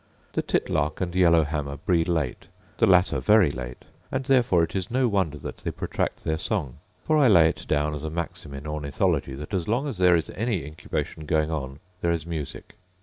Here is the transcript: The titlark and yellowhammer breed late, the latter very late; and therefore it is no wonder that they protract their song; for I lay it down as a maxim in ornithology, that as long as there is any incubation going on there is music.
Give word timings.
The 0.33 0.41
titlark 0.41 0.99
and 0.99 1.13
yellowhammer 1.13 1.77
breed 1.77 2.07
late, 2.07 2.47
the 2.79 2.87
latter 2.87 3.19
very 3.19 3.51
late; 3.51 3.85
and 4.11 4.25
therefore 4.25 4.63
it 4.63 4.75
is 4.75 4.89
no 4.89 5.07
wonder 5.07 5.37
that 5.37 5.57
they 5.57 5.69
protract 5.69 6.23
their 6.23 6.39
song; 6.39 6.79
for 7.03 7.19
I 7.19 7.27
lay 7.27 7.49
it 7.49 7.65
down 7.67 7.93
as 7.93 8.03
a 8.03 8.09
maxim 8.09 8.55
in 8.55 8.65
ornithology, 8.65 9.35
that 9.35 9.53
as 9.53 9.67
long 9.67 9.87
as 9.87 9.99
there 9.99 10.15
is 10.15 10.31
any 10.31 10.65
incubation 10.65 11.27
going 11.27 11.51
on 11.51 11.81
there 12.01 12.11
is 12.11 12.25
music. 12.25 12.73